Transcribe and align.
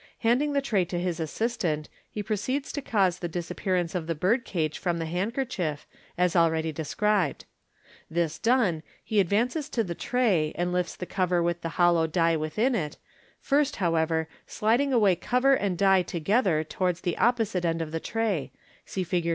Handing 0.21 0.53
the 0.53 0.63
tray 0.63 0.83
to 0.85 0.99
his 0.99 1.19
assistant, 1.19 1.87
he 2.09 2.23
proceeds 2.23 2.71
to 2.71 2.81
cause 2.81 3.19
the 3.19 3.27
disappearance 3.27 3.93
of 3.93 4.07
the 4.07 4.15
birdcage 4.15 4.79
from 4.79 4.97
the 4.97 5.05
handkerchief, 5.05 5.85
as 6.17 6.35
ahead) 6.35 6.73
described. 6.73 7.45
This 8.09 8.39
done, 8.39 8.81
he 9.03 9.19
advances 9.19 9.69
to 9.69 9.83
the 9.83 9.93
tray, 9.93 10.53
and 10.55 10.73
lifts 10.73 10.95
the 10.95 11.05
cover 11.05 11.43
with 11.43 11.61
the 11.61 11.77
hollow 11.77 12.07
die 12.07 12.35
within 12.35 12.73
it, 12.73 12.97
first, 13.39 13.75
however, 13.75 14.27
sliding 14.47 14.91
away 14.91 15.15
cover 15.15 15.53
and 15.53 15.77
die 15.77 16.01
together 16.01 16.63
towards 16.63 17.01
the 17.01 17.15
opposite 17.19 17.63
end 17.63 17.79
of 17.79 17.91
the 17.91 17.99
tray 17.99 18.51
(see 18.87 19.03
Fig. 19.03 19.29